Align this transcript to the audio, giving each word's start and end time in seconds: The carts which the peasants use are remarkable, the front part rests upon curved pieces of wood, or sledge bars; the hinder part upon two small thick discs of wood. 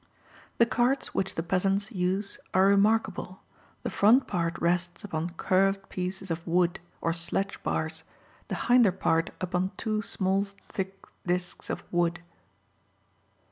The 0.57 0.65
carts 0.65 1.13
which 1.13 1.35
the 1.35 1.43
peasants 1.43 1.91
use 1.91 2.39
are 2.55 2.65
remarkable, 2.65 3.43
the 3.83 3.91
front 3.91 4.25
part 4.25 4.57
rests 4.59 5.03
upon 5.03 5.29
curved 5.37 5.89
pieces 5.89 6.31
of 6.31 6.41
wood, 6.47 6.79
or 7.01 7.13
sledge 7.13 7.61
bars; 7.61 8.03
the 8.47 8.55
hinder 8.65 8.91
part 8.93 9.29
upon 9.39 9.69
two 9.77 10.01
small 10.01 10.43
thick 10.69 10.97
discs 11.27 11.69
of 11.69 11.83
wood. 11.93 12.19